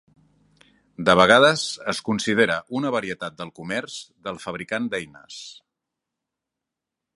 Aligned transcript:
De 1.09 1.13
vegades, 1.19 1.65
es 1.93 1.99
considera 2.07 2.55
una 2.79 2.93
varietat 2.97 3.37
del 3.43 3.53
comerç 3.61 3.99
del 4.29 4.41
fabricant 4.47 4.91
d'eines. 4.95 5.39